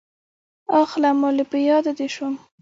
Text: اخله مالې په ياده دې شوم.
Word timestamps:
اخله 0.81 1.09
مالې 1.21 1.43
په 1.51 1.57
ياده 1.67 1.91
دې 1.99 2.07
شوم. 2.15 2.33